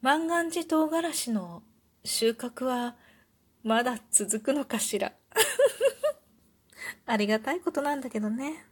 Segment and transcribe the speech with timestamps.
[0.00, 1.62] 万願寺唐辛子の
[2.04, 2.94] 収穫は
[3.64, 5.12] まだ続くのかしら？
[7.06, 8.64] ありがたいことなんだけどね。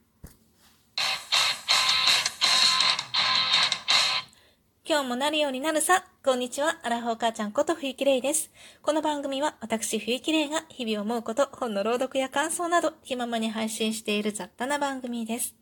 [4.89, 6.05] 今日もなるようになるさ。
[6.25, 6.79] こんにちは。
[6.85, 8.53] アラフォー母ちゃんこと冬木玲です。
[8.81, 15.57] この番組は私冬木玲が日々思うこと、本の朗読や感想など気ままに配信している雑多な番組です。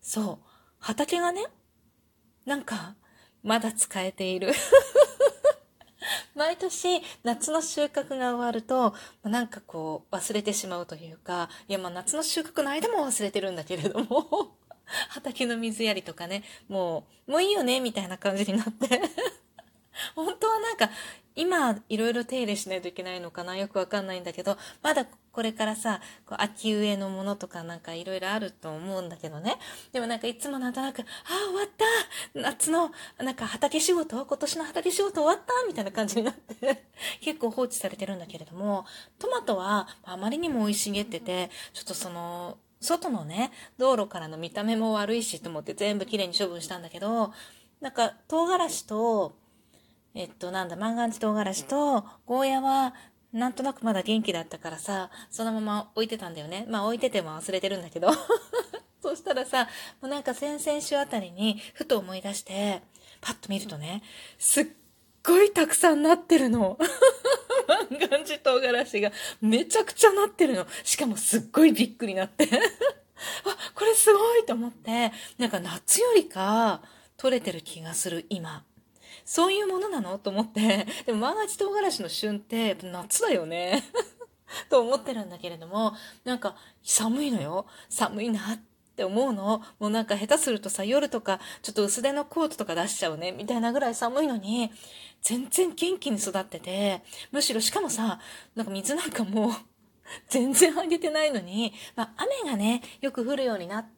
[0.00, 0.48] そう。
[0.78, 1.44] 畑がね、
[2.46, 2.94] なんか、
[3.44, 4.52] まだ使えている。
[6.34, 14.56] 毎年夏の収穫が終わると、なんかこう忘れてしまうというか、いやまあ夏の収穫の間も忘れてるんだけれども、
[15.10, 19.00] 畑の水やりとかね、もう、もういいよね、みたいな感じになって
[20.16, 20.90] 本当はなんか、
[21.44, 23.54] 今、いろいろ手入れしないといけないのかな？
[23.56, 29.56] よくわかんないんだけど、まだこれからさ、こう秋植えのものとかなんかいろいろあると思うんだけどね。
[29.92, 32.40] でもなんかいつもなんとなく、ああ、終わった！
[32.40, 34.24] 夏の、なんか畑仕事？
[34.24, 35.52] 今年の畑仕事終わった？
[35.68, 36.84] みたいな感じになって
[37.20, 38.86] 結構放置されてるんだけれども、
[39.18, 47.32] トマトはあまりにも生い茂ってて、ちょっとその、外のね、道路からの見た目も悪いしと思って全部きれいに処分したんだけど、
[47.80, 49.36] なんか唐辛子と、
[50.14, 52.94] えっと、なんだ、万願寺唐辛子と、ゴーヤは、
[53.32, 56.66] なんとなくまだ元気だったからさ、そのまま置いてたんだよね。
[56.68, 58.08] まあ置いてても忘れてるんだけど。
[59.02, 59.64] そしたらさ、
[60.00, 62.82] もうなんか先々週あたりに、ふと思い出して、
[63.20, 64.02] パッと見るとね、
[64.38, 64.66] すっ
[65.24, 66.78] ごいたくさんなってるの。
[67.66, 70.66] 万願寺唐辛子がめちゃくちゃなってるの。
[70.84, 72.46] しかもすっごいびっくりなって。
[73.44, 76.82] あ、これすごいと思って、なんか夏よりか
[77.16, 78.64] 取れてる気がする、今。
[79.24, 80.18] そういうものなの？
[80.18, 83.82] と思って、でも万が一唐辛子の旬って夏だよね。
[84.68, 85.94] と思ってるんだけれども、
[86.24, 87.66] なんか寒いのよ。
[87.88, 88.58] 寒いなっ
[88.96, 89.62] て思うの。
[89.78, 94.70] もうなんか下手するとさ、夜とかちょっと薄手のコートとか出しちゃうね、みたいなぐらい寒いのに、
[95.22, 98.20] 全然元気に育ってて、むしろしかもさ、
[98.54, 99.52] なんか水なんかもう
[100.28, 103.93] 全然あげてないのに、まあ雨がね、よく降るようになって、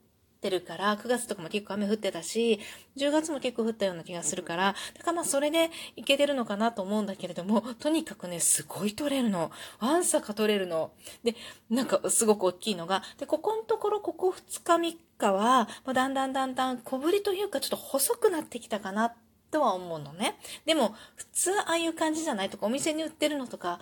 [0.47, 2.61] ってるから、9月とかも結構雨降ってたし、
[2.97, 9.51] 10月も結構降ったような気がするから、だからまあそれでいけてるのかなと思うんだけれども、とにかくね、すごい取れるの。
[9.81, 10.93] ワンサか取れるの。
[11.25, 11.35] で、
[11.69, 19.15] なんかすごく大きいのが、で、ここのところ、ここ2日3日は、まあ、だんだんだんだん小ぶりというかちょっと細くなってきたかな
[19.51, 20.39] とは思うのね。
[20.65, 22.51] でも、普通ああいう感じじゃない？
[22.51, 23.81] とか、お店に売ってるのとか、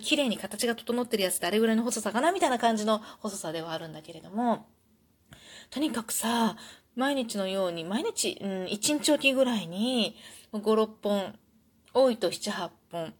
[0.00, 2.32] 綺麗に形が整ってるやつってあれぐらいの細さかな？
[2.32, 4.66] みたいな感じの細さではあるんだけれども、
[5.70, 6.56] とにかくさ、
[6.94, 10.16] 毎日のように、毎日、うん、1日おきぐらいに、
[10.52, 11.38] 5、6本、
[11.92, 13.14] 多いと7、8本、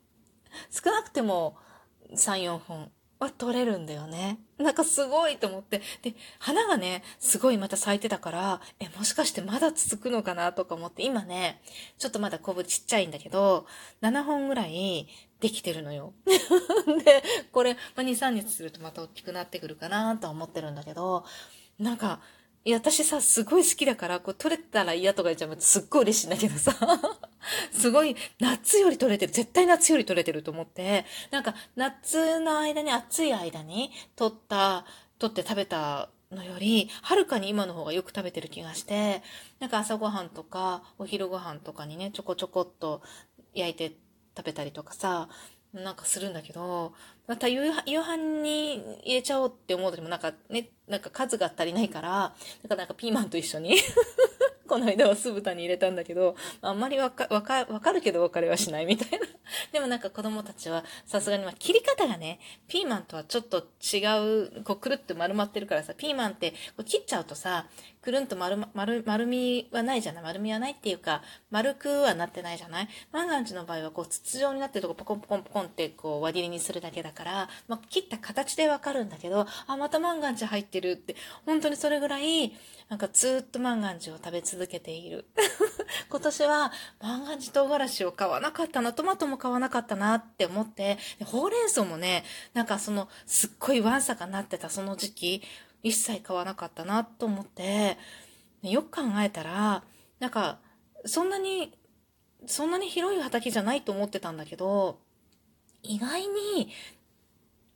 [0.71, 1.57] 少なくても
[2.15, 4.39] 3、4本は取れるんだよね。
[4.59, 5.81] なんかすごいと思って。
[6.03, 11.63] で、花がね、すごいまた咲いてたから、え、もしかしてまだ続くのかなとか思って、今ね、
[11.99, 13.67] ちょっとまだコブちっちゃいんだけど、
[14.03, 15.09] 7本ぐらい
[15.41, 16.13] できてるのよ。
[17.05, 21.25] で、これ、まあ、2、3日するとまた大きくなってくるかなと思ってるんだけど、
[21.79, 22.21] なんか、
[22.67, 26.75] いや、私さ、すごい好きだから、こう、取れたら嫌とか言っちゃうとすっごい嬉しいんだけどさ、
[27.71, 34.85] すごい、夏より取れてる、絶対夏より取れてると思って、なんか、夏の間に、暑い間に、取った、
[35.21, 39.23] 取って食べたのより、はるかに今の方がよく食べてる気がして、
[39.61, 43.01] なんか朝ごはんとか、お昼ご飯とかにね、ちょこちょこっと
[43.55, 43.97] 焼いて
[44.37, 45.29] 食べたりとかさ、
[45.75, 46.95] なんかするんだけど、
[47.27, 53.77] また夕飯に入れちゃおうって思う時もなんかね、なんか数が足りないから、だからなんかピーマンと一緒に
[54.77, 59.27] この間は酢豚に入れたんだけど、あんまりわか、わか、わかるけど別れはしないみたいな。
[59.73, 64.05] でもなんか子供たちはさすがにまあ切り方がね、ピーマンとはちょっと違
[64.59, 67.65] う、こうくるって丸まってるからさ、ピーマンってこう切っちゃうとさ、
[68.03, 70.23] くるんと丸、丸、丸みはないじゃない？
[70.25, 72.89] 丸みはないっていうか、丸くはなってないじゃない？
[73.13, 81.17] 万願寺の場合はこう筒状になってるとこポコンポコンポコンってこう輪切りにするだけだから、まあ、切った形でわかるんだけど、あ、また万願寺入ってるって、
[81.47, 82.53] 本当にそれぐらい、
[82.89, 85.27] なんかずっと万願寺を食べ続けている。
[86.11, 92.25] 今年は万願寺唐辛子を買わなかったな、トマトも買わなかったなって思って、ほうれん草もね、
[92.55, 95.43] なんかその、すっごいワンサかなってたその時期、
[95.83, 97.99] 一切買わなかったなと思って、
[98.63, 99.85] よく考えたら、
[100.19, 100.59] なんか、
[101.05, 101.73] そんなに、
[102.47, 104.99] そんなに広い畑じゃないと思ってたんだけど、
[105.83, 106.73] 意外に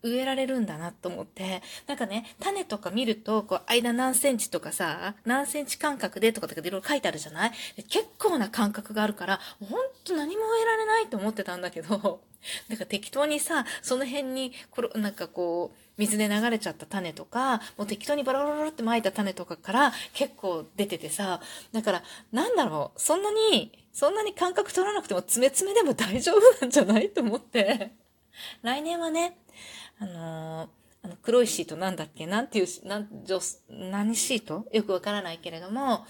[0.03, 7.53] 植えられるんだなと思って、なんかね、種とか見ると、こう、間何センチとかさ、何センチ間隔でとかとかいろいろ書いてあるじゃない？
[7.89, 9.69] 結構な間隔があるから、ほん
[10.05, 12.21] と何も植えられないと思ってたんだけど、
[12.69, 21.43] なんか適当にさ、その辺に、これ、なんかこう、水で流れちゃった種とか、もう適当にバラバラって撒いた種とかから結構出ててさ、
[21.73, 27.11] だから、なんだろう、そんなにそんなに感覚取らなくても詰め詰めでも大丈夫なんじゃない？
[27.11, 27.91] と思って。
[28.63, 29.37] 来年はね、
[30.01, 32.27] あのー、あの黒いシートなんだっけ？
[32.27, 33.39] なんていう、なん女、
[33.69, 34.67] 何シート？
[34.73, 36.07] よくわからないけれども、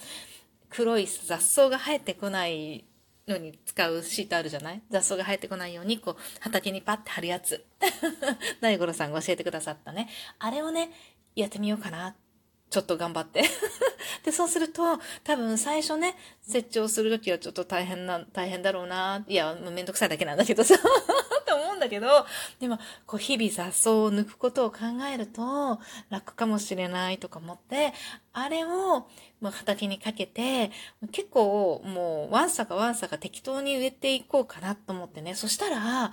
[0.70, 2.84] 黒い雑草が生えてこない
[3.28, 4.82] のに使うシートあるじゃない？
[4.90, 7.64] 雑草が生えてこないように、こう、畑にパッて貼るやつ。
[8.60, 10.08] 大五郎さんが教えてくださったね。
[10.38, 10.90] あれをね、
[11.34, 12.14] やってみようかな。
[12.70, 13.42] ちょっと頑張って。
[14.24, 19.24] で、そうすると、多分最初ね、設置をするときはちょっと大変な、大変だろうな。
[19.26, 20.76] いや、めんどくさいだけなんだけどさ。
[21.50, 22.06] と思うんだけど、
[22.60, 24.78] でも、こう、日々雑草を抜くことを考
[25.12, 27.92] えると、楽かもしれないとか思って、
[28.32, 29.08] あれを、
[29.40, 30.70] まあ、畑にかけて、
[31.10, 35.34] 結構、もう、ワンサかワンサか適当に植えていこうかなと思ってね。
[35.34, 36.12] そしたら、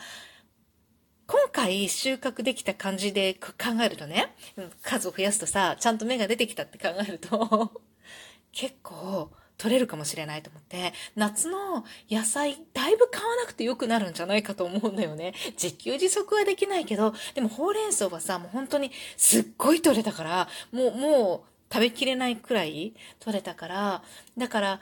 [1.28, 3.52] 今回収穫できた感じで考
[3.84, 4.34] えるとね、
[4.82, 7.82] 数を増やすとさ、ちゃんと芽が出てきたって考えると
[8.54, 9.32] 結構
[9.68, 15.34] 取れるかもしれないと思って、夏の野菜だいぶ買わなくて良くなるんじゃないかと思うんだよね。
[15.62, 24.04] 自給自足はできないけど、でもほうれん草はさ、もう本当にすっごい取れたから、もう、もう食べきれないくらい取れたから、
[24.38, 24.80] だから、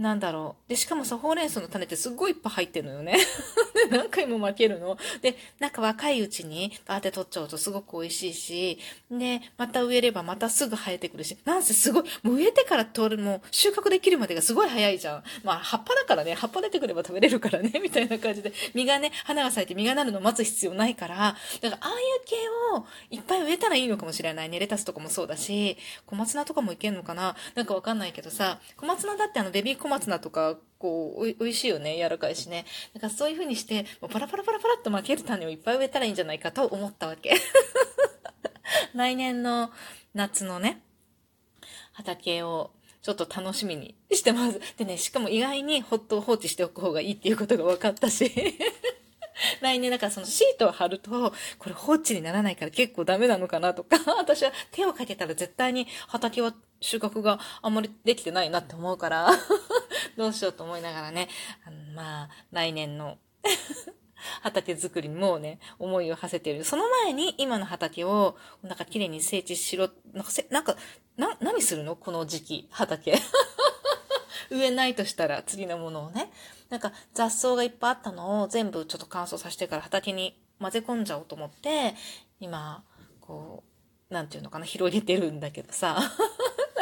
[0.00, 0.70] なんだろう。
[0.70, 3.18] で、しかもさ、ほうれん草の種ってすっごいいっぱい入ってるのよね。
[3.90, 4.96] で、何回も負けるの。
[5.20, 8.78] で、なんか若いうちにバーって取っちゃうとすごく美味しいし、
[9.10, 15.24] で、また植えればまたすぐ生えてくるし、なんせすごい、もう植えてから取る、もう収穫できるまでがすごい早いじゃん。
[15.44, 22.36] まあ、葉っぱだからね、葉っぱ出てくれば食べれるからね、 みたいな感じで、実がね、花が咲いて実がなるのを待つ必要ないから、だからああいう系
[22.74, 24.58] をいっぱい植えたらいいのかもしれないね。
[24.58, 25.76] レタスとかもそうだし、
[26.06, 31.96] 小松菜とかもいけんのかななんかわかんないけどさ、小松菜だってあのベビー小松菜とか、こう、おい美味しいよね。
[31.98, 32.64] 柔らかいしね。
[32.94, 37.36] だからそういう風にして、もうパラパラパラパラっと負ける種をいっぱい植えたらいいんじゃないかと思ったわけ。
[38.94, 39.70] 来年の
[40.14, 40.82] 夏のね、
[41.92, 42.70] 畑を
[43.02, 44.60] ちょっと楽しみにしてます。
[44.76, 48.32] でね、しかも意外にほっと放置しておく方がいいっていうことが分かったし。
[49.62, 59.30] 来年だからそのシートを貼ると、これ放置にならないから結構ダメなのかなとか、私は手をかけたら絶対に畑は収穫があんまりできてないなって思うから
[60.20, 61.28] どうしようと思いながらね、
[61.66, 63.16] あのまあ、来年の
[64.42, 66.62] 畑作りにもうね、思いを馳せてる。
[66.62, 70.76] その前に今の畑を、なんか綺麗に整地しろ、なんかせ、なんか、
[71.16, 71.96] な、何するの？
[71.96, 73.18] この時期、畑。
[74.50, 76.30] 植えないとしたら次のものをね。
[76.68, 81.94] なんか雑草がいっぱいあったのを全部ちょっと乾燥させてから畑に混ぜ込んじゃおうと思って、
[82.40, 82.84] 今、
[83.22, 83.64] こ
[84.10, 85.98] う、なんていうのかな、広げてるんだけどさ。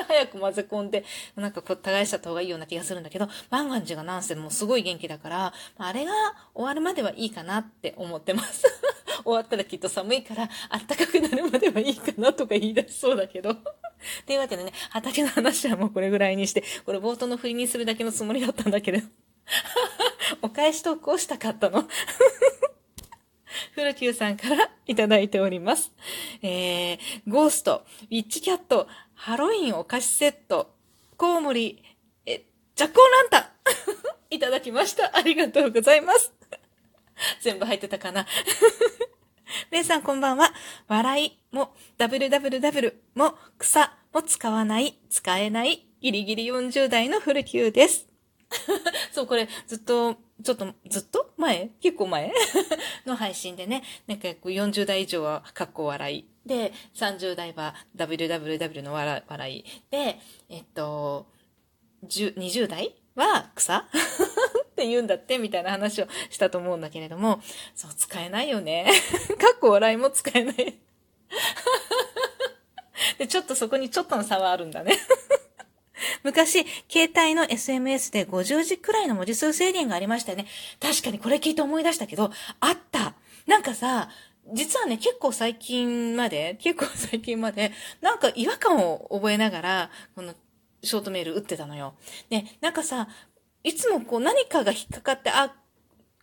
[0.09, 1.05] 早く混ぜ込んで、
[1.37, 6.13] なんかこう、耕した方がいいような気がするんだけど、万願寺がなんせもうすごい元気だから、あれが
[6.55, 8.65] 終わるまではいいかなって思ってます。
[9.25, 13.55] 終わったらきっと寒いから、あったかくなるまではいいかなとか言い出しそうだけど。
[14.27, 19.01] というわけでね、畑の話はもうこれぐらいにして、これ冒頭の振りにするだけのつもりだったんだけど。
[20.43, 21.87] お返し投稿したかったの。
[23.73, 25.93] フルキューさんからいただいております。
[26.43, 28.89] えー、ゴースト、ウィッチキャット、
[29.21, 30.77] ハロウィンお菓子セット、
[31.17, 31.83] コウモリ、
[32.25, 32.45] え、
[32.77, 33.45] ジャックオンランタン
[34.31, 35.11] いただきました。
[35.13, 36.33] ありがとうございます。
[37.43, 38.29] 全部入ってたかな。
[39.73, 40.55] レイさんこんばんは。
[40.87, 48.07] 笑いも WWW も草も使わない、使えない、ギリギリ40代のフルキューです。
[49.11, 51.71] そう、これずっと、ちょっと、ずっと前？
[51.81, 52.33] 結構前？
[53.07, 56.25] の配信でね、なんか40代以上はかっこ笑い。
[56.47, 59.65] で、30代は WWW の笑い。
[59.91, 60.19] で、
[60.49, 61.27] えっと、
[62.07, 63.79] 20代は草？
[64.71, 67.41] って言うんだって、みたいな話をしたと思うんだけれども、
[67.75, 68.89] そう、使えないよね。
[69.41, 70.79] かっこ笑いも使えない。
[73.19, 74.97] で、ちょっとそこにちょっとの差はあるんだね。
[76.25, 80.47] 昔、携帯の SMS で50字くらいの文字数制限がありましたよね。
[80.81, 83.15] 確かにこれ聞いて思い出したけど、あった。
[83.47, 84.11] なんかさ、
[84.53, 90.35] 実はね、結構最近まで、結構最近まで、なんか違和感を覚えながら、この
[90.83, 91.95] ショートメール打ってたのよ。
[92.31, 93.09] ね、なんかさ、
[93.65, 95.55] いつもこう何かが引っかかって、あ、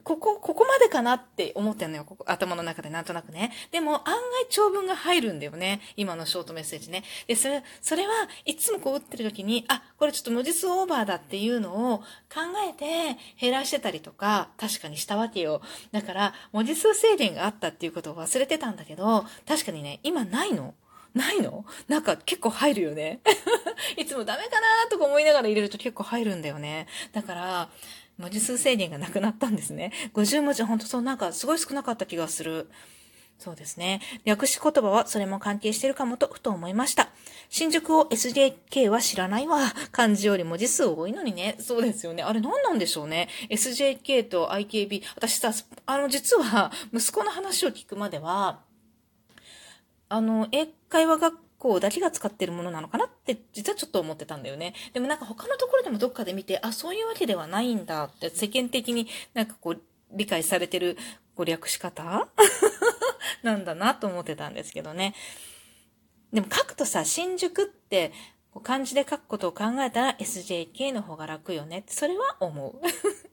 [0.05, 2.05] ここ、ここまでかなって思ってんのよ。
[2.05, 3.51] ここ頭の中でなんとなくね。
[3.71, 5.81] でも案外長文が入るんだよね。
[5.97, 7.03] 今のショートメッセージね。
[7.25, 8.13] で、それ、それは
[8.45, 11.97] いつもこう打ってる時に、あ、これちょっと文字数オーバーだっていうのを
[12.31, 15.61] 考えて減らしてたりとか、確かにしたわけよ。
[15.91, 20.75] だから、文字数制限があったっていうことを忘れてたんだけど、確かにね、今ないの？
[21.15, 21.65] ないの？
[21.87, 23.21] なんか結構入るよね。
[23.97, 26.87] いつもダメかなとか思いながら入れると結構入るんだよね。
[27.11, 27.69] だから、
[28.17, 29.91] 文字数制限がなくなったんですね。
[30.13, 32.69] 50文字ほんとそうなんかすごい少なかった気がする。
[33.37, 33.99] そうですね。
[34.23, 37.09] 略し言葉はそれも関係してるかもとふと思いました。
[37.49, 39.59] 新宿を SJK は知らないわ。
[39.91, 41.57] 漢字より文字数多いのにね。
[41.59, 42.23] そうですよね。
[42.23, 43.27] あれ何なんでしょうね。
[43.49, 45.03] SJK と IKB。
[45.15, 45.51] 私さ、
[45.85, 48.61] あの、実は息子の話を聞くまでは、
[50.07, 54.75] あの、英会話学校だけが使ってるものなのかなって実はちょっと思ってたんだよね。
[54.93, 60.95] でもなんか他のところでもどっかで見て、あ、そういうわけではないんだって世間的になんかこう理解されてる
[61.35, 62.27] こう略し方？
[63.41, 65.15] なんだなと思ってたんですけどね。
[66.31, 68.11] でも書くとさ、新宿って
[68.63, 72.79] 漢字で書くことを考えたら SJK の方が楽よねって、それは思う。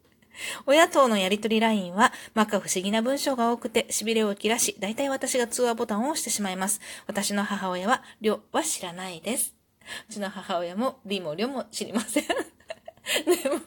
[0.67, 6.81] 親とのやりとりラインは、まか不思議な文章が多くて、痺れを切らし、大体私が通話ボタンを押してしまいます。
[7.07, 9.62] 私の母親は、りょは知らないです。
[10.09, 12.25] うちの母親も、りもりょも知りません。
[13.43, 13.61] でも、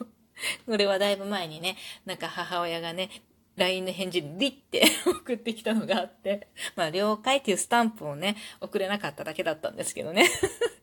[0.66, 3.10] これはだいぶ前にね、なんか母親がね、
[3.56, 10.28] LINE の返事にリって 送ってきたのがあって、まあ、了解っていうスタンプをね、送れなかっただけだったんですけどね。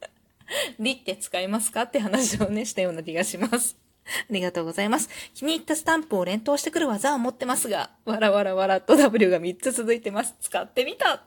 [0.80, 3.78] リって使いますかって話をね、したような気がします。
[4.06, 5.10] ありがとうございます。
[5.34, 10.36] 気に入ったスタンプを連投してくる技を持ってますが、わらわらわらと W が3つ続いてます。
[10.42, 11.24] 使ってみた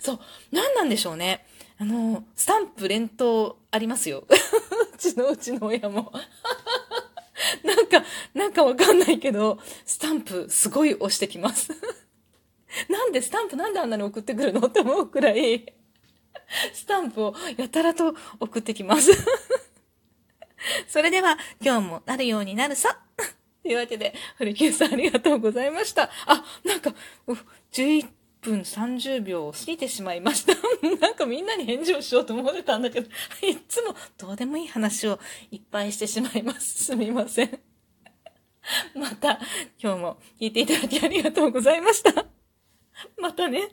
[0.00, 0.20] そう、
[0.52, 1.46] 何なんでしょうね。
[1.80, 4.24] あの、スタンプ連投ありますよ。
[4.28, 6.12] うちのうちの親も。
[7.62, 8.04] なんか、
[8.34, 11.70] なんかわかんないけど、スタンプすごい押してきます。
[12.90, 14.66] なんでスタンプなんであんなに送ってくるの？
[14.66, 15.72] って思うくらい、
[16.72, 19.12] スタンプをやたらと送ってきます。
[20.88, 22.98] それでは、今日もなるようになるさ。
[23.62, 26.10] というわけで、フリキューさんありがとうございました。
[26.26, 26.92] あ、なんか、
[27.72, 28.08] 11
[28.40, 30.54] 分30秒を過ぎてしまいました。
[31.00, 33.08] なんかみんなに返事をしようと思ってたんだけど、
[33.46, 35.18] いつもどうでもいい話を
[35.50, 36.84] いっぱいしてしまいます。
[36.84, 37.60] すみません。
[38.94, 39.40] また、
[39.82, 42.26] 今日も聞いていただきありがとうございました。
[43.16, 43.70] またね。